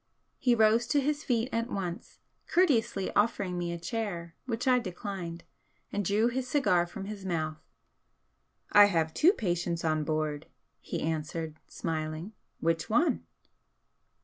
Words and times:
He 0.39 0.55
rose 0.55 0.87
to 0.87 0.99
his 0.99 1.23
feet 1.23 1.47
at 1.51 1.69
once, 1.69 2.17
courteously 2.51 3.11
offering 3.15 3.55
me 3.55 3.71
a 3.71 3.77
chair, 3.79 4.33
which 4.47 4.67
I 4.67 4.79
declined, 4.79 5.43
and 5.93 6.03
drew 6.03 6.27
his 6.27 6.47
cigar 6.47 6.87
from 6.87 7.05
his 7.05 7.23
mouth. 7.23 7.59
"I 8.71 8.85
have 8.85 9.13
two 9.13 9.31
patients 9.31 9.85
on 9.85 10.03
board," 10.03 10.47
he 10.79 11.03
answered, 11.03 11.57
smiling 11.67 12.33
"Which 12.59 12.89
one?" 12.89 13.27